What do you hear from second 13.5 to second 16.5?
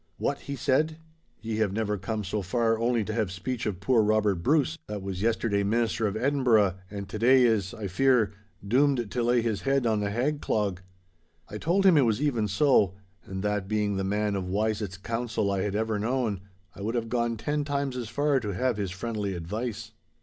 being the man of wisest counsel I had ever known,